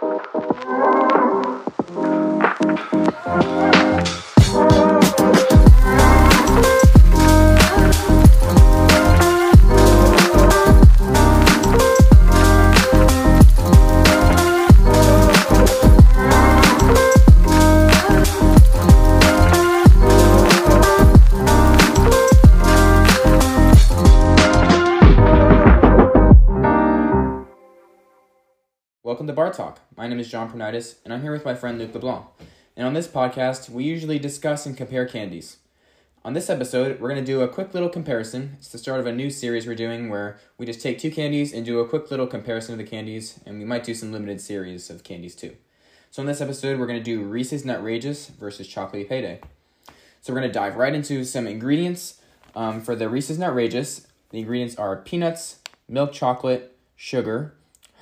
Welcome 0.00 0.32
to 0.32 0.37
Bar 29.38 29.52
Talk. 29.52 29.78
My 29.96 30.08
name 30.08 30.18
is 30.18 30.28
John 30.28 30.50
Pernitis, 30.50 30.96
and 31.04 31.14
I'm 31.14 31.22
here 31.22 31.30
with 31.30 31.44
my 31.44 31.54
friend 31.54 31.78
Luc 31.78 31.94
LeBlanc. 31.94 32.24
And 32.76 32.84
on 32.84 32.92
this 32.92 33.06
podcast, 33.06 33.70
we 33.70 33.84
usually 33.84 34.18
discuss 34.18 34.66
and 34.66 34.76
compare 34.76 35.06
candies. 35.06 35.58
On 36.24 36.32
this 36.32 36.50
episode, 36.50 36.98
we're 36.98 37.08
going 37.08 37.24
to 37.24 37.32
do 37.32 37.40
a 37.42 37.46
quick 37.46 37.72
little 37.72 37.88
comparison. 37.88 38.56
It's 38.58 38.70
the 38.70 38.78
start 38.78 38.98
of 38.98 39.06
a 39.06 39.12
new 39.12 39.30
series 39.30 39.64
we're 39.64 39.76
doing 39.76 40.08
where 40.08 40.40
we 40.58 40.66
just 40.66 40.82
take 40.82 40.98
two 40.98 41.12
candies 41.12 41.52
and 41.52 41.64
do 41.64 41.78
a 41.78 41.86
quick 41.86 42.10
little 42.10 42.26
comparison 42.26 42.72
of 42.72 42.78
the 42.78 42.90
candies, 42.90 43.38
and 43.46 43.60
we 43.60 43.64
might 43.64 43.84
do 43.84 43.94
some 43.94 44.10
limited 44.10 44.40
series 44.40 44.90
of 44.90 45.04
candies 45.04 45.36
too. 45.36 45.54
So, 46.10 46.20
in 46.20 46.26
this 46.26 46.40
episode, 46.40 46.76
we're 46.76 46.88
going 46.88 46.98
to 46.98 47.04
do 47.04 47.22
Reese's 47.22 47.62
Nutrageous 47.62 48.30
versus 48.30 48.66
Chocolatey 48.66 49.08
Payday. 49.08 49.40
So, 50.20 50.32
we're 50.32 50.40
going 50.40 50.50
to 50.50 50.58
dive 50.58 50.74
right 50.74 50.92
into 50.92 51.22
some 51.22 51.46
ingredients. 51.46 52.20
Um, 52.56 52.80
for 52.80 52.96
the 52.96 53.08
Reese's 53.08 53.38
Nutrageous, 53.38 54.08
the 54.30 54.40
ingredients 54.40 54.74
are 54.74 54.96
peanuts, 54.96 55.60
milk 55.86 56.12
chocolate, 56.12 56.76
sugar, 56.96 57.54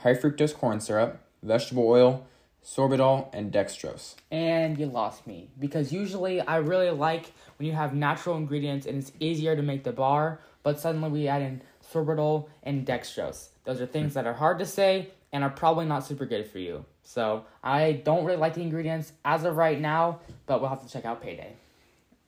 high 0.03 0.15
fructose 0.15 0.55
corn 0.55 0.81
syrup, 0.81 1.21
vegetable 1.43 1.89
oil, 1.89 2.27
sorbitol, 2.65 3.29
and 3.33 3.53
dextrose. 3.53 4.17
And 4.31 4.79
you 4.79 4.87
lost 4.87 5.27
me 5.27 5.51
because 5.59 5.93
usually 5.93 6.41
I 6.41 6.57
really 6.57 6.91
like 6.91 7.33
when 7.59 7.67
you 7.67 7.75
have 7.75 7.95
natural 7.95 8.37
ingredients 8.37 8.87
and 8.87 8.99
it's 8.99 9.13
easier 9.21 9.55
to 9.55 9.63
make 9.63 9.85
the 9.85 9.93
bar, 9.93 10.41
but 10.63 10.81
suddenly 10.81 11.09
we 11.09 11.29
add 11.29 11.43
in 11.43 11.63
sorbitol 11.93 12.49
and 12.65 12.87
dextrose. 12.87 13.51
Those 13.65 13.81
are 13.81 13.87
things 13.87 14.15
that 14.15 14.27
are 14.27 14.35
hard 14.35 14.59
to 14.59 14.67
say 14.67 15.11
and 15.33 15.45
are 15.45 15.51
probably 15.51 15.87
not 15.87 16.05
super 16.05 16.27
good 16.27 16.47
for 16.51 16.59
you. 16.59 16.85
So 17.03 17.45
I 17.63 17.93
don't 17.93 18.25
really 18.25 18.39
like 18.39 18.55
the 18.55 18.63
ingredients 18.63 19.13
as 19.25 19.45
of 19.45 19.57
right 19.57 19.81
now, 19.81 20.21
but 20.47 20.61
we'll 20.61 20.71
have 20.71 20.83
to 20.85 20.93
check 20.93 21.05
out 21.05 21.23
payday. 21.23 21.53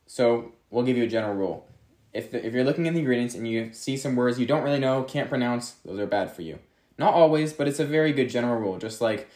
So 0.07 0.53
we'll 0.71 0.85
give 0.85 0.97
you 0.97 1.05
a 1.05 1.09
general 1.09 1.35
rule. 1.35 1.67
If, 2.13 2.31
the, 2.31 2.45
if 2.47 2.55
you're 2.55 2.65
looking 2.65 2.87
at 2.87 2.95
the 2.95 3.01
ingredients 3.01 3.35
and 3.35 3.47
you 3.47 3.73
see 3.73 3.97
some 3.97 4.15
words 4.15 4.39
you 4.39 4.47
don't 4.47 4.63
really 4.63 4.79
know, 4.79 5.03
can't 5.03 5.29
pronounce, 5.29 5.73
those 5.85 5.99
are 5.99 6.07
bad 6.07 6.33
for 6.33 6.43
you. 6.43 6.59
Not 6.99 7.15
always, 7.15 7.53
but 7.53 7.69
it's 7.69 7.79
a 7.79 7.85
very 7.85 8.13
good 8.13 8.29
general 8.29 8.61
rule. 8.61 8.79
Just 8.79 9.01
like 9.01 9.29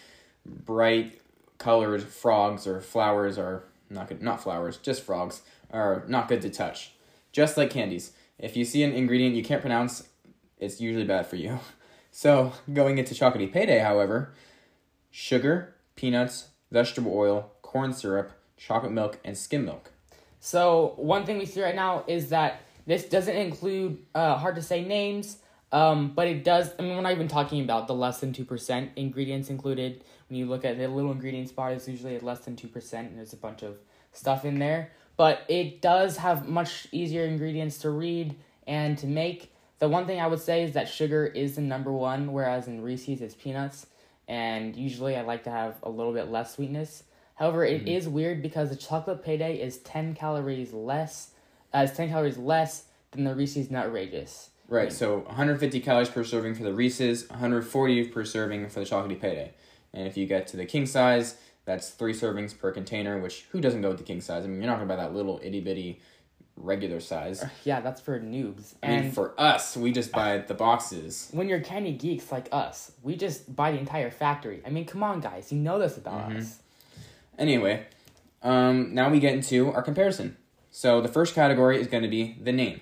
bright 0.44 1.20
colored 1.58 2.02
frogs 2.02 2.66
or 2.66 2.80
flowers 2.80 3.38
are 3.38 3.64
not 3.88 4.08
good, 4.08 4.22
not 4.22 4.42
flowers, 4.42 4.76
just 4.78 5.02
frogs 5.02 5.42
are 5.70 6.04
not 6.08 6.28
good 6.28 6.42
to 6.42 6.50
touch. 6.50 6.92
Just 7.30 7.56
like 7.56 7.70
candies. 7.70 8.12
If 8.38 8.56
you 8.56 8.64
see 8.64 8.82
an 8.82 8.92
ingredient 8.92 9.36
you 9.36 9.44
can't 9.44 9.60
pronounce, 9.60 10.08
it's 10.58 10.80
usually 10.80 11.04
bad 11.04 11.26
for 11.26 11.36
you. 11.36 11.60
So, 12.14 12.52
going 12.70 12.98
into 12.98 13.14
chocolatey 13.14 13.50
payday, 13.50 13.78
however, 13.78 14.34
sugar, 15.10 15.76
peanuts, 15.96 16.48
vegetable 16.70 17.16
oil, 17.16 17.52
corn 17.62 17.94
syrup, 17.94 18.32
chocolate 18.58 18.92
milk, 18.92 19.18
and 19.24 19.36
skim 19.36 19.64
milk. 19.64 19.90
So 20.40 20.94
one 20.96 21.24
thing 21.24 21.38
we 21.38 21.46
see 21.46 21.62
right 21.62 21.74
now 21.74 22.04
is 22.06 22.30
that 22.30 22.62
this 22.84 23.04
doesn't 23.04 23.36
include 23.36 23.98
uh, 24.14 24.36
hard 24.36 24.56
to 24.56 24.62
say 24.62 24.84
names, 24.84 25.38
um, 25.72 26.12
but 26.14 26.28
it 26.28 26.44
does. 26.44 26.70
I 26.78 26.82
mean, 26.82 26.94
we're 26.94 27.02
not 27.02 27.12
even 27.12 27.28
talking 27.28 27.62
about 27.64 27.86
the 27.86 27.94
less 27.94 28.20
than 28.20 28.32
two 28.32 28.44
percent 28.44 28.90
ingredients 28.96 29.48
included. 29.50 30.04
When 30.28 30.38
you 30.38 30.46
look 30.46 30.64
at 30.64 30.78
the 30.78 30.86
little 30.88 31.12
ingredients 31.12 31.52
bar, 31.52 31.72
it's 31.72 31.88
usually 31.88 32.14
at 32.14 32.22
less 32.22 32.40
than 32.40 32.56
two 32.56 32.68
percent, 32.68 33.08
and 33.08 33.18
there's 33.18 33.32
a 33.32 33.36
bunch 33.36 33.62
of 33.62 33.78
stuff 34.12 34.44
in 34.44 34.58
there. 34.58 34.92
But 35.16 35.44
it 35.48 35.82
does 35.82 36.18
have 36.18 36.48
much 36.48 36.86
easier 36.92 37.24
ingredients 37.24 37.78
to 37.78 37.90
read 37.90 38.36
and 38.66 38.96
to 38.98 39.06
make. 39.06 39.52
The 39.78 39.88
one 39.88 40.06
thing 40.06 40.20
I 40.20 40.28
would 40.28 40.40
say 40.40 40.62
is 40.62 40.74
that 40.74 40.88
sugar 40.88 41.26
is 41.26 41.56
the 41.56 41.60
number 41.60 41.90
one, 41.90 42.32
whereas 42.32 42.68
in 42.68 42.82
Reese's 42.82 43.20
it's 43.20 43.34
peanuts, 43.34 43.86
and 44.28 44.76
usually 44.76 45.16
I 45.16 45.22
like 45.22 45.44
to 45.44 45.50
have 45.50 45.76
a 45.82 45.90
little 45.90 46.12
bit 46.12 46.30
less 46.30 46.54
sweetness. 46.54 47.02
However, 47.34 47.64
it 47.64 47.88
is 47.88 48.08
weird 48.08 48.42
because 48.42 48.68
the 48.68 48.76
chocolate 48.76 49.24
payday 49.24 49.60
is 49.60 49.78
ten 49.78 50.14
calories 50.14 50.72
less, 50.72 51.30
uh, 51.72 51.86
ten 51.86 52.10
calories 52.10 52.38
less 52.38 52.84
than 53.10 53.24
the 53.24 53.34
Reese's 53.34 53.68
Nutrageous. 53.68 54.50
Right, 54.68 54.92
so 54.92 55.18
150 55.18 55.80
calories 55.80 56.08
per 56.08 56.24
serving 56.24 56.54
for 56.54 56.62
the 56.62 56.72
Reese's, 56.72 57.28
140 57.28 58.08
per 58.08 58.24
serving 58.24 58.68
for 58.70 58.80
the 58.80 58.86
chocolatey 58.86 59.20
payday. 59.20 59.52
And 59.92 60.06
if 60.06 60.16
you 60.16 60.26
get 60.26 60.46
to 60.48 60.56
the 60.56 60.64
king 60.64 60.86
size, 60.86 61.36
that's 61.66 61.90
three 61.90 62.14
servings 62.14 62.56
per 62.58 62.72
container, 62.72 63.18
which 63.20 63.44
who 63.50 63.60
doesn't 63.60 63.82
go 63.82 63.88
with 63.90 63.98
the 63.98 64.04
king 64.04 64.20
size? 64.22 64.44
I 64.44 64.48
mean, 64.48 64.62
you're 64.62 64.70
not 64.70 64.76
gonna 64.78 64.88
buy 64.88 64.96
that 64.96 65.14
little 65.14 65.40
itty 65.42 65.60
bitty 65.60 66.00
regular 66.56 67.00
size. 67.00 67.44
Yeah, 67.64 67.80
that's 67.80 68.00
for 68.00 68.18
noobs. 68.18 68.74
I 68.82 68.86
And 68.86 69.04
mean, 69.06 69.12
for 69.12 69.38
us, 69.38 69.76
we 69.76 69.92
just 69.92 70.10
buy 70.12 70.38
the 70.38 70.54
boxes. 70.54 71.28
when 71.32 71.48
you're 71.48 71.60
candy 71.60 71.92
geeks 71.92 72.32
like 72.32 72.48
us, 72.52 72.92
we 73.02 73.16
just 73.16 73.54
buy 73.54 73.72
the 73.72 73.78
entire 73.78 74.10
factory. 74.10 74.62
I 74.66 74.70
mean, 74.70 74.86
come 74.86 75.02
on, 75.02 75.20
guys, 75.20 75.52
you 75.52 75.58
know 75.58 75.78
this 75.78 75.96
about 75.98 76.28
Mm-hmm. 76.30 76.38
us. 76.38 76.58
Anyway, 77.38 77.86
um, 78.42 78.94
now 78.94 79.10
we 79.10 79.20
get 79.20 79.34
into 79.34 79.70
our 79.72 79.82
comparison. 79.82 80.36
So 80.70 81.00
the 81.02 81.08
first 81.08 81.34
category 81.34 81.78
is 81.80 81.86
going 81.86 82.02
to 82.02 82.08
be 82.08 82.38
the 82.40 82.52
name. 82.52 82.80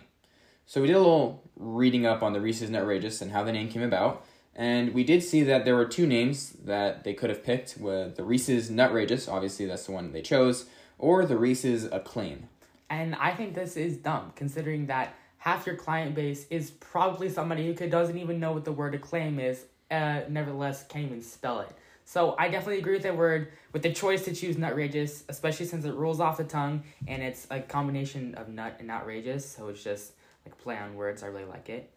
So 0.67 0.81
we 0.81 0.87
did 0.87 0.95
a 0.97 1.01
little 1.01 1.43
reading 1.61 2.07
up 2.07 2.23
on 2.23 2.33
the 2.33 2.41
Reese's 2.41 2.71
Nutrageous 2.71 3.21
and 3.21 3.31
how 3.31 3.45
the 3.45 3.53
name 3.53 3.69
came 3.69 3.83
about, 3.83 4.25
and 4.57 4.95
we 4.95 5.05
did 5.05 5.23
see 5.23 5.43
that 5.43 5.65
there 5.65 5.77
were 5.77 5.85
two 5.85 6.07
names 6.07 6.51
that 6.65 7.05
they 7.05 7.15
could 7.15 7.31
have 7.31 7.45
picked: 7.45 7.77
with 7.79 8.17
the 8.17 8.25
Reese's 8.25 8.71
Nutrageous, 8.71 9.29
obviously 9.29 9.67
that's 9.67 9.87
the 9.87 9.93
one 9.93 10.13
they 10.13 10.23
chose, 10.23 10.67
or 10.99 11.25
the 11.25 11.37
Reese's 11.37 11.85
Acclaim. 11.85 12.49
And 12.89 13.15
I 13.15 13.33
think 13.35 13.55
this 13.55 13.77
is 13.77 13.97
dumb, 13.99 14.33
considering 14.35 14.87
that 14.87 15.15
half 15.39 15.67
your 15.67 15.77
client 15.77 16.15
base 16.15 16.47
is 16.51 16.71
probably 16.73 17.29
somebody 17.29 17.73
who 17.73 17.89
doesn't 17.89 18.19
even 18.19 18.41
know 18.41 18.53
what 18.53 18.65
the 18.65 18.73
word 18.73 18.95
acclaim 18.95 19.39
is, 19.39 19.65
uh, 19.91 20.23
nevertheless 20.29 20.85
can't 20.87 21.07
even 21.07 21.23
spell 21.23 21.61
it. 21.61 21.71
So 22.05 22.35
I 22.37 22.49
definitely 22.49 22.79
agree 22.79 22.95
with 22.95 23.05
the 23.05 23.15
word, 23.15 23.53
with 23.73 23.83
the 23.83 23.93
choice 23.93 24.25
to 24.25 24.35
choose 24.35 24.57
nutrageous, 24.57 25.23
especially 25.29 25.67
since 25.67 25.85
it 25.85 25.95
rolls 25.95 26.19
off 26.19 26.39
the 26.39 26.45
tongue 26.45 26.83
and 27.07 27.23
it's 27.23 27.47
a 27.51 27.61
combination 27.61 28.35
of 28.35 28.49
nut 28.49 28.77
and 28.81 28.91
outrageous. 28.91 29.49
So 29.49 29.69
it's 29.69 29.85
just 29.85 30.15
play 30.63 30.77
on 30.77 30.95
words. 30.95 31.23
I 31.23 31.27
really 31.27 31.45
like 31.45 31.69
it. 31.69 31.91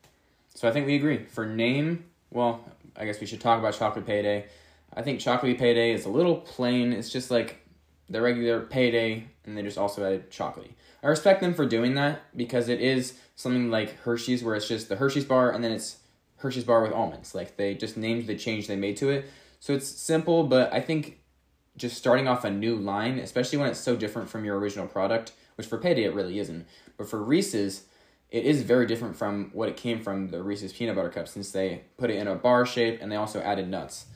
So 0.55 0.67
I 0.67 0.71
think 0.71 0.85
we 0.85 0.95
agree. 0.95 1.25
For 1.25 1.45
name, 1.45 2.05
well, 2.31 2.63
I 2.95 3.05
guess 3.05 3.19
we 3.19 3.27
should 3.27 3.41
talk 3.41 3.59
about 3.59 3.73
Chocolate 3.73 4.05
Payday. 4.05 4.45
I 4.93 5.01
think 5.01 5.19
Chocolate 5.19 5.57
Payday 5.57 5.91
is 5.91 6.05
a 6.05 6.09
little 6.09 6.37
plain. 6.37 6.93
It's 6.93 7.09
just 7.09 7.31
like 7.31 7.59
the 8.09 8.21
regular 8.21 8.61
payday, 8.61 9.25
and 9.45 9.57
they 9.57 9.63
just 9.63 9.77
also 9.77 10.05
added 10.05 10.29
chocolatey. 10.29 10.73
I 11.01 11.07
respect 11.07 11.41
them 11.41 11.53
for 11.53 11.65
doing 11.65 11.95
that 11.95 12.21
because 12.37 12.69
it 12.69 12.79
is 12.79 13.17
something 13.35 13.69
like 13.69 13.99
Hershey's, 14.01 14.43
where 14.43 14.55
it's 14.55 14.67
just 14.67 14.89
the 14.89 14.95
Hershey's 14.95 15.25
bar 15.25 15.51
and 15.51 15.63
then 15.63 15.71
it's 15.71 15.97
Hershey's 16.37 16.63
bar 16.63 16.81
with 16.81 16.93
almonds. 16.93 17.33
Like 17.33 17.57
they 17.57 17.73
just 17.73 17.97
named 17.97 18.27
the 18.27 18.37
change 18.37 18.67
they 18.67 18.75
made 18.75 18.97
to 18.97 19.09
it. 19.09 19.25
So 19.59 19.73
it's 19.73 19.87
simple, 19.87 20.43
but 20.43 20.71
I 20.71 20.81
think 20.81 21.19
just 21.75 21.97
starting 21.97 22.27
off 22.27 22.43
a 22.43 22.51
new 22.51 22.75
line, 22.75 23.17
especially 23.19 23.57
when 23.57 23.69
it's 23.69 23.79
so 23.79 23.95
different 23.95 24.29
from 24.29 24.45
your 24.45 24.59
original 24.59 24.87
product, 24.87 25.33
which 25.55 25.67
for 25.67 25.77
payday 25.77 26.03
it 26.03 26.13
really 26.13 26.39
isn't. 26.39 26.67
But 26.97 27.09
for 27.09 27.21
Reese's, 27.21 27.85
it 28.33 28.45
is 28.45 28.63
very 28.63 28.87
different 28.87 29.15
from 29.15 29.51
what 29.53 29.69
it 29.69 29.77
came 29.77 30.01
from 30.01 30.29
the 30.29 30.41
Reese's 30.41 30.73
peanut 30.73 30.95
butter 30.95 31.09
cup 31.09 31.27
since 31.27 31.51
they 31.51 31.83
put 31.97 32.09
it 32.09 32.15
in 32.15 32.27
a 32.27 32.33
bar 32.33 32.65
shape 32.65 32.97
and 32.99 33.11
they 33.11 33.15
also 33.15 33.39
added 33.39 33.69
nuts. 33.69 34.07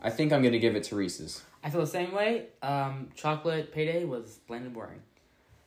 I 0.00 0.08
think 0.08 0.32
I'm 0.32 0.42
gonna 0.42 0.58
give 0.58 0.74
it 0.74 0.84
to 0.84 0.96
Reese's. 0.96 1.42
I 1.62 1.68
feel 1.68 1.82
the 1.82 1.86
same 1.86 2.12
way. 2.12 2.46
Um, 2.62 3.10
chocolate 3.14 3.72
payday 3.72 4.06
was 4.06 4.40
bland 4.48 4.64
and 4.64 4.72
boring. 4.72 5.02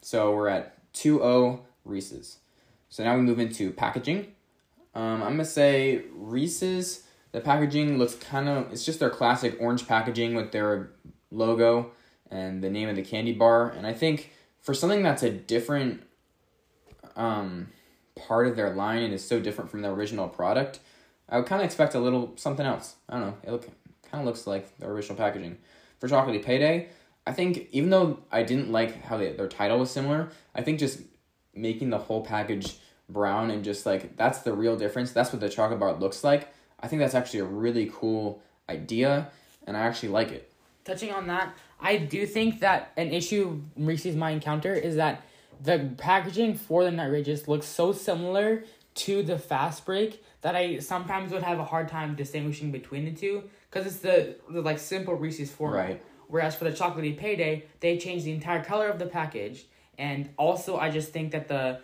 So 0.01 0.33
we're 0.33 0.49
at 0.49 0.91
2-0 0.93 1.59
Reese's. 1.85 2.39
So 2.89 3.03
now 3.03 3.15
we 3.15 3.21
move 3.21 3.39
into 3.39 3.71
packaging. 3.71 4.33
Um, 4.95 5.21
I'm 5.21 5.33
gonna 5.33 5.45
say 5.45 6.01
Reese's. 6.11 7.03
The 7.31 7.41
packaging 7.41 7.99
looks 7.99 8.15
kind 8.15 8.49
of. 8.49 8.71
It's 8.71 8.83
just 8.83 8.99
their 8.99 9.11
classic 9.11 9.55
orange 9.59 9.87
packaging 9.87 10.33
with 10.33 10.51
their 10.51 10.89
logo 11.29 11.91
and 12.31 12.63
the 12.63 12.71
name 12.71 12.89
of 12.89 12.95
the 12.95 13.03
candy 13.03 13.33
bar. 13.33 13.69
And 13.69 13.85
I 13.85 13.93
think 13.93 14.31
for 14.61 14.73
something 14.73 15.03
that's 15.03 15.21
a 15.21 15.29
different 15.29 16.01
um, 17.15 17.67
part 18.27 18.47
of 18.47 18.55
their 18.55 18.73
line 18.73 19.03
and 19.03 19.13
is 19.13 19.25
so 19.25 19.39
different 19.39 19.69
from 19.69 19.81
the 19.81 19.89
original 19.89 20.27
product, 20.27 20.79
I 21.27 21.37
would 21.37 21.45
kind 21.45 21.61
of 21.61 21.65
expect 21.65 21.95
a 21.95 21.99
little 21.99 22.33
something 22.35 22.65
else. 22.65 22.95
I 23.07 23.13
don't 23.13 23.27
know. 23.27 23.37
It 23.43 23.51
look 23.51 23.67
kind 24.11 24.21
of 24.21 24.25
looks 24.25 24.47
like 24.47 24.77
the 24.79 24.87
original 24.87 25.17
packaging. 25.17 25.57
For 25.99 26.07
Chocolatey 26.07 26.43
Payday, 26.43 26.87
I 27.27 27.33
think 27.33 27.67
even 27.71 27.89
though 27.89 28.19
I 28.31 28.43
didn't 28.43 28.71
like 28.71 29.03
how 29.03 29.17
they, 29.17 29.33
their 29.33 29.49
title 29.49 29.79
was 29.79 29.91
similar, 29.91 30.29
I 30.55 30.61
think 30.61 30.79
just 30.79 31.01
making 31.53 31.89
the 31.89 31.97
whole 31.97 32.23
package 32.23 32.77
brown 33.09 33.51
and 33.51 33.63
just 33.63 33.85
like 33.85 34.15
that's 34.15 34.39
the 34.39 34.53
real 34.53 34.77
difference. 34.77 35.11
That's 35.11 35.33
what 35.33 35.41
the 35.41 35.49
chocolate 35.49 35.79
bar 35.79 35.93
looks 35.93 36.23
like. 36.23 36.53
I 36.79 36.87
think 36.87 37.01
that's 37.01 37.15
actually 37.15 37.41
a 37.41 37.45
really 37.45 37.91
cool 37.93 38.41
idea, 38.69 39.29
and 39.67 39.75
I 39.75 39.81
actually 39.81 40.09
like 40.09 40.31
it. 40.31 40.51
touching 40.85 41.11
on 41.11 41.27
that, 41.27 41.53
I 41.79 41.97
do 41.97 42.25
think 42.25 42.61
that 42.61 42.91
an 42.97 43.11
issue 43.11 43.61
Reese's 43.77 44.15
might 44.15 44.31
encounter 44.31 44.73
is 44.73 44.95
that 44.95 45.23
the 45.59 45.91
packaging 45.97 46.55
for 46.55 46.83
the 46.83 46.91
Nutrageous 46.91 47.47
looks 47.47 47.65
so 47.65 47.91
similar 47.91 48.63
to 48.95 49.23
the 49.23 49.37
fast 49.37 49.85
break 49.85 50.23
that 50.41 50.55
I 50.55 50.79
sometimes 50.79 51.31
would 51.31 51.43
have 51.43 51.59
a 51.59 51.63
hard 51.63 51.89
time 51.89 52.15
distinguishing 52.15 52.71
between 52.71 53.05
the 53.05 53.11
two 53.11 53.43
because 53.69 53.85
it's 53.85 53.97
the, 53.97 54.35
the 54.49 54.61
like 54.61 54.79
simple 54.79 55.15
Reese's 55.15 55.51
format. 55.51 55.87
Right. 55.87 56.03
Whereas 56.27 56.55
for 56.55 56.65
the 56.65 56.71
chocolatey 56.71 57.17
payday, 57.17 57.65
they 57.79 57.97
changed 57.97 58.25
the 58.25 58.31
entire 58.31 58.63
color 58.63 58.87
of 58.87 58.99
the 58.99 59.07
package, 59.07 59.65
and 59.97 60.29
also 60.37 60.77
I 60.77 60.91
just 60.91 61.11
think 61.11 61.31
that 61.31 61.47
the 61.47 61.81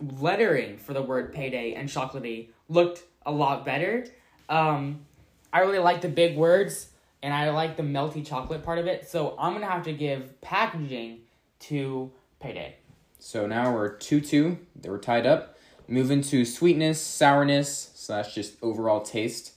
lettering 0.00 0.76
for 0.76 0.92
the 0.92 1.02
word 1.02 1.32
payday 1.32 1.72
and 1.74 1.88
chocolatey 1.88 2.48
looked 2.68 3.02
a 3.24 3.32
lot 3.32 3.64
better. 3.64 4.06
Um, 4.48 5.06
I 5.52 5.60
really 5.60 5.78
like 5.78 6.02
the 6.02 6.08
big 6.08 6.36
words, 6.36 6.90
and 7.22 7.32
I 7.32 7.50
like 7.50 7.76
the 7.76 7.82
melty 7.82 8.26
chocolate 8.26 8.62
part 8.62 8.78
of 8.78 8.86
it. 8.86 9.08
So 9.08 9.34
I'm 9.38 9.54
gonna 9.54 9.66
have 9.66 9.84
to 9.84 9.92
give 9.92 10.38
packaging 10.40 11.20
to 11.60 12.12
payday. 12.40 12.76
So 13.18 13.46
now 13.46 13.74
we're 13.74 13.90
2 13.90 14.20
2. 14.20 14.58
They 14.80 14.88
were 14.88 14.98
tied 14.98 15.26
up. 15.26 15.56
Move 15.86 16.10
into 16.10 16.44
sweetness, 16.44 17.00
sourness, 17.00 17.90
slash 17.94 18.34
just 18.34 18.56
overall 18.62 19.00
taste. 19.00 19.54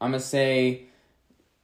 I'm 0.00 0.12
going 0.12 0.20
to 0.20 0.26
say 0.26 0.86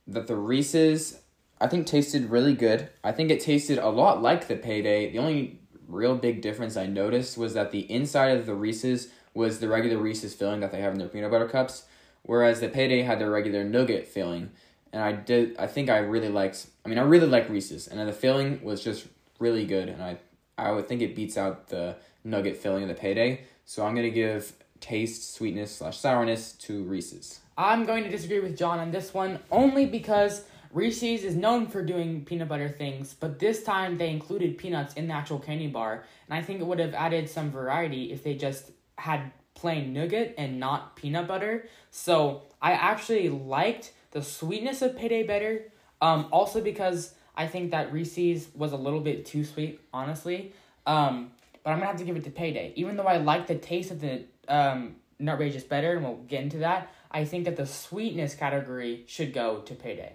that 0.06 0.26
the 0.26 0.36
Reese's, 0.36 1.20
I 1.60 1.68
think, 1.68 1.86
tasted 1.86 2.30
really 2.30 2.54
good. 2.54 2.90
I 3.04 3.12
think 3.12 3.30
it 3.30 3.40
tasted 3.40 3.78
a 3.78 3.88
lot 3.88 4.20
like 4.20 4.48
the 4.48 4.56
Payday. 4.56 5.12
The 5.12 5.18
only 5.18 5.60
real 5.86 6.16
big 6.16 6.40
difference 6.42 6.76
I 6.76 6.86
noticed 6.86 7.38
was 7.38 7.54
that 7.54 7.70
the 7.70 7.90
inside 7.90 8.36
of 8.36 8.46
the 8.46 8.54
Reese's 8.54 9.08
was 9.34 9.60
the 9.60 9.68
regular 9.68 9.98
Reese's 9.98 10.34
filling 10.34 10.60
that 10.60 10.72
they 10.72 10.80
have 10.80 10.92
in 10.92 10.98
their 10.98 11.08
peanut 11.08 11.30
butter 11.30 11.48
cups, 11.48 11.84
whereas 12.22 12.60
the 12.60 12.68
Payday 12.68 13.02
had 13.02 13.20
their 13.20 13.30
regular 13.30 13.64
nougat 13.64 14.08
filling. 14.08 14.50
And 14.92 15.02
I 15.02 15.12
did, 15.12 15.56
I 15.56 15.68
think 15.68 15.88
I 15.88 15.98
really 15.98 16.28
liked, 16.28 16.66
I 16.84 16.88
mean, 16.88 16.98
I 16.98 17.02
really 17.02 17.28
like 17.28 17.48
Reese's, 17.48 17.86
and 17.86 18.08
the 18.08 18.12
filling 18.12 18.62
was 18.64 18.82
just 18.82 19.06
really 19.38 19.64
good, 19.64 19.88
and 19.88 20.02
I 20.02 20.18
I 20.60 20.72
would 20.72 20.88
think 20.88 21.02
it 21.02 21.16
beats 21.16 21.36
out 21.36 21.68
the 21.68 21.96
nougat 22.24 22.56
filling 22.56 22.82
of 22.82 22.88
the 22.88 22.94
payday. 22.94 23.42
So 23.64 23.84
I'm 23.84 23.94
gonna 23.94 24.10
give 24.10 24.52
taste, 24.80 25.34
sweetness 25.34 25.76
slash 25.76 25.98
sourness 25.98 26.52
to 26.52 26.82
Reese's. 26.84 27.40
I'm 27.56 27.84
going 27.84 28.04
to 28.04 28.10
disagree 28.10 28.40
with 28.40 28.56
John 28.56 28.78
on 28.78 28.90
this 28.90 29.12
one 29.12 29.38
only 29.50 29.84
because 29.84 30.44
Reese's 30.72 31.24
is 31.24 31.36
known 31.36 31.66
for 31.66 31.84
doing 31.84 32.24
peanut 32.24 32.48
butter 32.48 32.68
things, 32.68 33.12
but 33.12 33.38
this 33.38 33.62
time 33.62 33.98
they 33.98 34.08
included 34.08 34.56
peanuts 34.56 34.94
in 34.94 35.08
the 35.08 35.14
actual 35.14 35.38
candy 35.38 35.66
bar, 35.66 36.04
and 36.28 36.38
I 36.38 36.42
think 36.42 36.60
it 36.60 36.66
would 36.66 36.78
have 36.78 36.94
added 36.94 37.28
some 37.28 37.50
variety 37.50 38.12
if 38.12 38.22
they 38.22 38.34
just 38.34 38.70
had 38.96 39.32
plain 39.54 39.92
nougat 39.92 40.34
and 40.38 40.58
not 40.58 40.96
peanut 40.96 41.28
butter. 41.28 41.66
So 41.90 42.42
I 42.62 42.72
actually 42.72 43.28
liked 43.28 43.92
the 44.12 44.22
sweetness 44.22 44.80
of 44.80 44.96
payday 44.96 45.24
better. 45.24 45.72
Um, 46.00 46.28
also 46.32 46.62
because 46.62 47.14
I 47.34 47.46
think 47.46 47.70
that 47.70 47.92
Reese's 47.92 48.48
was 48.54 48.72
a 48.72 48.76
little 48.76 49.00
bit 49.00 49.24
too 49.24 49.44
sweet, 49.44 49.80
honestly. 49.92 50.52
Um, 50.86 51.30
but 51.62 51.70
I'm 51.70 51.78
gonna 51.78 51.90
have 51.90 51.98
to 51.98 52.04
give 52.04 52.16
it 52.16 52.24
to 52.24 52.30
Payday. 52.30 52.72
Even 52.76 52.96
though 52.96 53.04
I 53.04 53.18
like 53.18 53.46
the 53.46 53.54
taste 53.54 53.90
of 53.90 54.00
the 54.00 54.24
um, 54.48 54.96
Nutrageous 55.20 55.68
better, 55.68 55.92
and 55.92 56.04
we'll 56.04 56.16
get 56.16 56.42
into 56.42 56.58
that, 56.58 56.92
I 57.10 57.24
think 57.24 57.44
that 57.44 57.56
the 57.56 57.66
sweetness 57.66 58.34
category 58.34 59.04
should 59.06 59.32
go 59.32 59.60
to 59.60 59.74
Payday. 59.74 60.12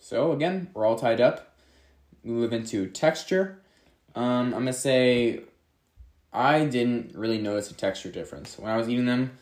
So 0.00 0.32
again, 0.32 0.70
we're 0.74 0.86
all 0.86 0.96
tied 0.96 1.20
up. 1.20 1.54
We 2.24 2.30
move 2.30 2.52
into 2.52 2.86
texture. 2.88 3.60
Um, 4.14 4.46
I'm 4.46 4.60
gonna 4.60 4.72
say 4.72 5.40
I 6.32 6.64
didn't 6.64 7.14
really 7.14 7.38
notice 7.38 7.70
a 7.70 7.74
texture 7.74 8.10
difference 8.10 8.58
when 8.58 8.72
I 8.72 8.76
was 8.76 8.88
eating 8.88 9.06
them. 9.06 9.32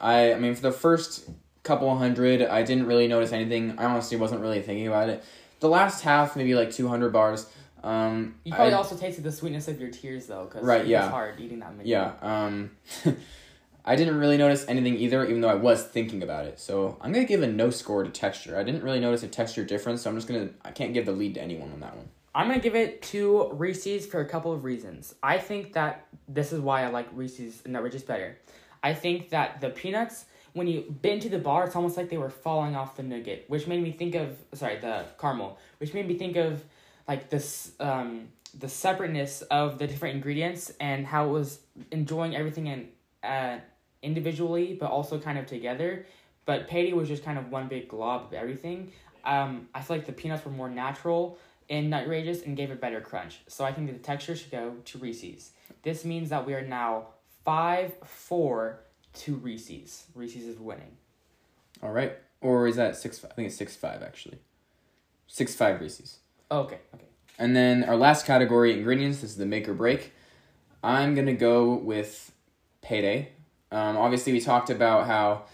I 0.00 0.34
I 0.34 0.38
mean 0.38 0.54
for 0.54 0.62
the 0.62 0.72
first 0.72 1.28
couple 1.62 1.96
hundred, 1.96 2.42
I 2.42 2.62
didn't 2.62 2.86
really 2.86 3.08
notice 3.08 3.32
anything. 3.32 3.78
I 3.78 3.84
honestly 3.84 4.16
wasn't 4.16 4.42
really 4.42 4.60
thinking 4.62 4.86
about 4.86 5.08
it 5.08 5.24
the 5.64 5.70
last 5.70 6.02
half, 6.02 6.36
maybe 6.36 6.54
like 6.54 6.70
200 6.70 7.10
bars. 7.10 7.50
Um, 7.82 8.34
you 8.44 8.52
probably 8.52 8.74
I, 8.74 8.76
also 8.76 8.96
tasted 8.96 9.24
the 9.24 9.32
sweetness 9.32 9.66
of 9.66 9.80
your 9.80 9.90
tears 9.90 10.26
though, 10.26 10.44
because 10.44 10.62
right, 10.62 10.86
yeah, 10.86 11.04
it's 11.04 11.10
hard 11.10 11.40
eating 11.40 11.58
that 11.60 11.74
many. 11.74 11.88
Yeah. 11.88 12.12
Um, 12.20 12.70
I 13.86 13.96
didn't 13.96 14.18
really 14.18 14.36
notice 14.36 14.64
anything 14.68 14.96
either, 14.98 15.24
even 15.24 15.40
though 15.40 15.48
I 15.48 15.54
was 15.54 15.82
thinking 15.82 16.22
about 16.22 16.46
it. 16.46 16.58
So 16.60 16.98
I'm 17.00 17.12
gonna 17.12 17.26
give 17.26 17.42
a 17.42 17.46
no 17.46 17.70
score 17.70 18.04
to 18.04 18.10
texture. 18.10 18.58
I 18.58 18.62
didn't 18.62 18.82
really 18.82 19.00
notice 19.00 19.22
a 19.22 19.28
texture 19.28 19.64
difference, 19.64 20.02
so 20.02 20.10
I'm 20.10 20.16
just 20.16 20.28
gonna 20.28 20.50
I 20.64 20.70
can't 20.70 20.92
give 20.92 21.06
the 21.06 21.12
lead 21.12 21.34
to 21.34 21.42
anyone 21.42 21.72
on 21.72 21.80
that 21.80 21.96
one. 21.96 22.08
I'm 22.34 22.48
gonna 22.48 22.60
give 22.60 22.74
it 22.74 23.00
to 23.02 23.50
Reese's 23.52 24.06
for 24.06 24.20
a 24.20 24.26
couple 24.26 24.52
of 24.52 24.64
reasons. 24.64 25.14
I 25.22 25.38
think 25.38 25.72
that 25.74 26.06
this 26.28 26.52
is 26.52 26.60
why 26.60 26.84
I 26.84 26.88
like 26.88 27.08
Reese's 27.12 27.62
Nutrageous 27.62 28.06
better. 28.06 28.38
I 28.82 28.92
think 28.92 29.30
that 29.30 29.62
the 29.62 29.70
peanuts 29.70 30.26
when 30.54 30.68
you 30.68 30.82
bit 31.02 31.20
to 31.22 31.28
the 31.28 31.38
bar, 31.38 31.64
it's 31.64 31.76
almost 31.76 31.96
like 31.96 32.08
they 32.08 32.16
were 32.16 32.30
falling 32.30 32.74
off 32.74 32.96
the 32.96 33.02
nougat, 33.02 33.44
which 33.48 33.66
made 33.66 33.82
me 33.82 33.92
think 33.92 34.14
of 34.14 34.38
sorry 34.54 34.78
the 34.78 35.04
caramel, 35.20 35.58
which 35.78 35.92
made 35.92 36.08
me 36.08 36.16
think 36.16 36.36
of 36.36 36.64
like 37.06 37.28
this 37.28 37.72
um 37.80 38.28
the 38.58 38.68
separateness 38.68 39.42
of 39.42 39.78
the 39.78 39.86
different 39.86 40.14
ingredients 40.14 40.72
and 40.80 41.04
how 41.04 41.26
it 41.26 41.30
was 41.30 41.58
enjoying 41.90 42.34
everything 42.36 42.68
in 42.68 42.88
uh 43.22 43.58
individually 44.00 44.76
but 44.78 44.90
also 44.90 45.18
kind 45.18 45.38
of 45.38 45.46
together. 45.46 46.06
But 46.46 46.68
payday 46.68 46.92
was 46.92 47.08
just 47.08 47.24
kind 47.24 47.38
of 47.38 47.50
one 47.50 47.68
big 47.68 47.88
glob 47.88 48.26
of 48.26 48.32
everything. 48.32 48.92
Um, 49.24 49.68
I 49.74 49.80
feel 49.80 49.96
like 49.96 50.06
the 50.06 50.12
peanuts 50.12 50.44
were 50.44 50.50
more 50.50 50.68
natural 50.68 51.38
and 51.70 51.90
nutrageous 51.90 52.44
and 52.44 52.54
gave 52.54 52.70
it 52.70 52.80
better 52.80 53.00
crunch. 53.00 53.40
So 53.48 53.64
I 53.64 53.72
think 53.72 53.90
the 53.90 53.98
texture 53.98 54.36
should 54.36 54.50
go 54.50 54.74
to 54.84 54.98
Reese's. 54.98 55.52
This 55.82 56.04
means 56.04 56.28
that 56.28 56.46
we 56.46 56.52
are 56.52 56.62
now 56.62 57.06
five 57.44 57.94
four 58.04 58.80
to 59.14 59.34
Reese's. 59.36 60.06
Reese's 60.14 60.46
is 60.46 60.58
winning. 60.58 60.96
All 61.82 61.92
right. 61.92 62.16
Or 62.40 62.66
is 62.66 62.76
that 62.76 62.96
six? 62.96 63.18
Five? 63.18 63.32
I 63.32 63.34
think 63.34 63.46
it's 63.46 63.56
six 63.56 63.76
five 63.76 64.02
actually. 64.02 64.38
Six 65.26 65.54
five 65.54 65.80
Reese's. 65.80 66.18
Oh, 66.50 66.60
okay. 66.60 66.78
Okay. 66.94 67.04
And 67.38 67.56
then 67.56 67.84
our 67.84 67.96
last 67.96 68.26
category, 68.26 68.72
ingredients. 68.72 69.20
This 69.20 69.30
is 69.30 69.36
the 69.36 69.46
make 69.46 69.68
or 69.68 69.74
break. 69.74 70.12
I'm 70.82 71.14
gonna 71.14 71.34
go 71.34 71.74
with 71.74 72.32
payday. 72.82 73.30
Um, 73.72 73.96
obviously, 73.96 74.32
we 74.32 74.40
talked 74.40 74.70
about 74.70 75.06
how 75.06 75.44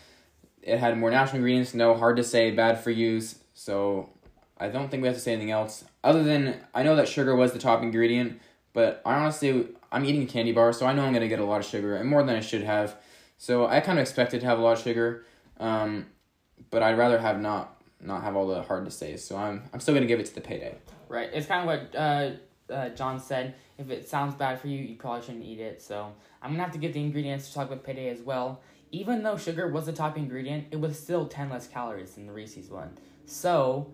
it 0.62 0.78
had 0.78 0.98
more 0.98 1.10
natural 1.10 1.36
ingredients, 1.36 1.72
no 1.72 1.94
hard 1.94 2.16
to 2.16 2.24
say, 2.24 2.50
bad 2.50 2.80
for 2.80 2.90
use. 2.90 3.38
So 3.54 4.10
I 4.58 4.68
don't 4.68 4.90
think 4.90 5.02
we 5.02 5.06
have 5.06 5.16
to 5.16 5.22
say 5.22 5.32
anything 5.32 5.50
else 5.50 5.84
other 6.02 6.22
than 6.22 6.60
I 6.74 6.82
know 6.82 6.96
that 6.96 7.08
sugar 7.08 7.34
was 7.34 7.52
the 7.52 7.58
top 7.58 7.82
ingredient, 7.82 8.40
but 8.72 9.00
I 9.04 9.14
honestly 9.14 9.68
I'm 9.92 10.04
eating 10.04 10.22
a 10.22 10.26
candy 10.26 10.52
bar, 10.52 10.72
so 10.72 10.86
I 10.86 10.92
know 10.92 11.04
I'm 11.04 11.12
gonna 11.12 11.28
get 11.28 11.40
a 11.40 11.44
lot 11.44 11.60
of 11.60 11.66
sugar 11.66 11.96
and 11.96 12.08
more 12.08 12.22
than 12.22 12.36
I 12.36 12.40
should 12.40 12.62
have. 12.62 12.96
So 13.40 13.66
I 13.66 13.80
kind 13.80 13.98
of 13.98 14.02
expected 14.02 14.42
to 14.42 14.46
have 14.46 14.58
a 14.58 14.62
lot 14.62 14.76
of 14.76 14.84
sugar, 14.84 15.24
um, 15.58 16.04
but 16.68 16.82
I'd 16.82 16.98
rather 16.98 17.18
have 17.18 17.40
not 17.40 17.82
not 17.98 18.22
have 18.22 18.36
all 18.36 18.46
the 18.46 18.60
hard 18.60 18.84
to 18.84 18.90
say. 18.90 19.16
So 19.16 19.34
I'm 19.34 19.62
I'm 19.72 19.80
still 19.80 19.94
gonna 19.94 20.04
give 20.04 20.20
it 20.20 20.26
to 20.26 20.34
the 20.34 20.42
payday. 20.42 20.74
Right. 21.08 21.30
It's 21.32 21.46
kind 21.46 21.62
of 21.62 21.66
what 21.66 21.98
uh, 21.98 22.32
uh, 22.70 22.90
John 22.90 23.18
said. 23.18 23.54
If 23.78 23.88
it 23.88 24.06
sounds 24.06 24.34
bad 24.34 24.60
for 24.60 24.68
you, 24.68 24.78
you 24.78 24.94
probably 24.94 25.22
shouldn't 25.22 25.46
eat 25.46 25.58
it. 25.58 25.80
So 25.80 26.12
I'm 26.42 26.50
gonna 26.50 26.62
have 26.62 26.72
to 26.72 26.78
give 26.78 26.92
the 26.92 27.00
ingredients 27.00 27.48
to 27.48 27.54
talk 27.54 27.68
about 27.68 27.82
payday 27.82 28.10
as 28.10 28.20
well. 28.20 28.60
Even 28.92 29.22
though 29.22 29.38
sugar 29.38 29.68
was 29.68 29.86
the 29.86 29.94
top 29.94 30.18
ingredient, 30.18 30.66
it 30.70 30.78
was 30.78 30.98
still 30.98 31.26
ten 31.26 31.48
less 31.48 31.66
calories 31.66 32.16
than 32.16 32.26
the 32.26 32.34
Reese's 32.34 32.68
one. 32.68 32.98
So 33.24 33.90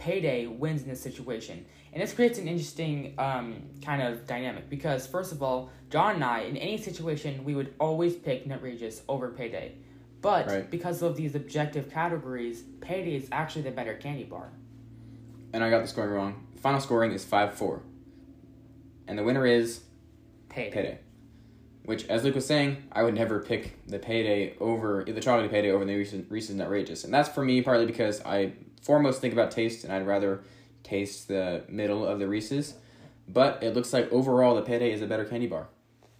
payday 0.00 0.46
wins 0.46 0.82
in 0.82 0.88
this 0.88 1.00
situation. 1.00 1.64
And 1.92 2.02
this 2.02 2.12
creates 2.12 2.38
an 2.38 2.48
interesting 2.48 3.14
um, 3.18 3.62
kind 3.84 4.02
of 4.02 4.26
dynamic 4.26 4.68
because, 4.68 5.06
first 5.06 5.30
of 5.30 5.42
all, 5.42 5.70
John 5.90 6.16
and 6.16 6.24
I, 6.24 6.40
in 6.40 6.56
any 6.56 6.78
situation, 6.78 7.44
we 7.44 7.54
would 7.54 7.74
always 7.78 8.16
pick 8.16 8.48
Nutrageous 8.48 9.02
over 9.08 9.28
Payday. 9.28 9.74
But 10.22 10.46
right. 10.46 10.70
because 10.70 11.02
of 11.02 11.16
these 11.16 11.34
objective 11.34 11.90
categories, 11.90 12.62
Payday 12.80 13.16
is 13.16 13.28
actually 13.30 13.62
the 13.62 13.70
better 13.70 13.94
candy 13.94 14.24
bar. 14.24 14.50
And 15.52 15.62
I 15.62 15.70
got 15.70 15.82
the 15.82 15.88
scoring 15.88 16.12
wrong. 16.12 16.46
Final 16.56 16.80
scoring 16.80 17.12
is 17.12 17.24
5 17.24 17.54
4. 17.54 17.82
And 19.06 19.18
the 19.18 19.24
winner 19.24 19.46
is 19.46 19.80
Payday. 20.48 20.70
Payday. 20.70 20.98
Which, 21.84 22.06
as 22.06 22.22
Luc 22.22 22.34
was 22.34 22.46
saying, 22.46 22.84
I 22.92 23.02
would 23.02 23.14
never 23.14 23.40
pick 23.40 23.84
the 23.86 23.98
Payday 23.98 24.56
over, 24.60 25.04
the 25.04 25.20
chocolate 25.20 25.50
Payday 25.50 25.70
over 25.70 25.84
the 25.84 25.96
recent, 25.96 26.30
Reese's 26.30 26.54
Nutrageous. 26.54 27.04
And 27.04 27.12
that's 27.12 27.28
for 27.28 27.44
me 27.44 27.62
partly 27.62 27.86
because 27.86 28.20
I 28.24 28.52
foremost 28.80 29.20
think 29.20 29.32
about 29.32 29.50
taste 29.50 29.84
and 29.84 29.92
I'd 29.92 30.06
rather 30.06 30.42
taste 30.82 31.28
the 31.28 31.64
middle 31.68 32.04
of 32.06 32.18
the 32.18 32.28
Reese's. 32.28 32.74
But 33.28 33.62
it 33.62 33.74
looks 33.74 33.92
like 33.92 34.10
overall 34.12 34.56
the 34.56 34.62
Payday 34.62 34.92
is 34.92 35.02
a 35.02 35.06
better 35.06 35.24
candy 35.24 35.46
bar. 35.46 35.68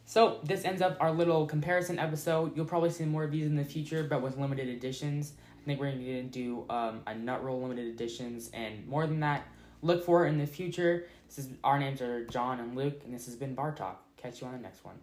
So 0.05 0.39
this 0.43 0.65
ends 0.65 0.83
up 0.83 0.97
our 1.01 1.13
little 1.13 1.47
comparison 1.47 1.99
episode. 1.99 2.57
You'll 2.57 2.67
probably 2.67 2.91
see 2.91 3.05
more 3.05 3.25
of 3.25 3.31
these 3.31 3.47
in 3.47 3.57
the 3.57 3.65
future, 3.65 4.05
but 4.05 4.23
with 4.23 4.37
limited 4.37 4.69
editions. 4.69 5.33
I 5.61 5.65
think 5.65 5.81
we're 5.81 5.93
going 5.93 6.05
to 6.05 6.23
do 6.23 6.65
um, 6.71 7.03
a 7.07 7.15
nut 7.15 7.45
roll 7.45 7.61
limited 7.61 7.87
editions 7.87 8.51
and 8.55 8.87
more 8.87 9.07
than 9.07 9.21
that. 9.21 9.47
Look 9.83 10.05
for 10.05 10.27
it 10.27 10.31
in 10.31 10.39
the 10.39 10.47
future. 10.47 11.07
This 11.29 11.39
is 11.39 11.51
our 11.63 11.79
names 11.79 12.03
are 12.03 12.25
John 12.27 12.61
and 12.61 12.77
Luc, 12.77 13.05
and 13.05 13.15
this 13.15 13.27
has 13.27 13.37
been 13.37 13.55
Bar 13.55 13.73
Talk. 13.73 14.03
Catch 14.17 14.41
you 14.41 14.47
on 14.47 14.53
the 14.53 14.59
next 14.59 14.85
one. 14.85 14.97